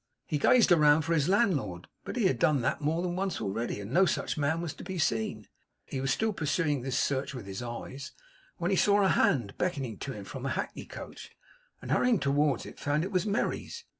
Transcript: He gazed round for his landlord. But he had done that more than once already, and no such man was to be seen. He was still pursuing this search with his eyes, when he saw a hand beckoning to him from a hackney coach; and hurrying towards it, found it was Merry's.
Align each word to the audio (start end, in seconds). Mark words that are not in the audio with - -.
He 0.25 0.39
gazed 0.39 0.71
round 0.71 1.05
for 1.05 1.13
his 1.13 1.29
landlord. 1.29 1.87
But 2.05 2.15
he 2.15 2.25
had 2.25 2.39
done 2.39 2.61
that 2.61 2.81
more 2.81 3.03
than 3.03 3.15
once 3.15 3.39
already, 3.39 3.79
and 3.79 3.93
no 3.93 4.07
such 4.07 4.35
man 4.35 4.59
was 4.59 4.73
to 4.73 4.83
be 4.83 4.97
seen. 4.97 5.47
He 5.85 6.01
was 6.01 6.09
still 6.09 6.33
pursuing 6.33 6.81
this 6.81 6.97
search 6.97 7.35
with 7.35 7.45
his 7.45 7.61
eyes, 7.61 8.11
when 8.57 8.71
he 8.71 8.77
saw 8.77 9.03
a 9.03 9.09
hand 9.09 9.55
beckoning 9.59 9.99
to 9.99 10.11
him 10.13 10.25
from 10.25 10.43
a 10.47 10.55
hackney 10.57 10.85
coach; 10.85 11.35
and 11.83 11.91
hurrying 11.91 12.17
towards 12.19 12.65
it, 12.65 12.79
found 12.79 13.03
it 13.03 13.11
was 13.11 13.27
Merry's. 13.27 13.85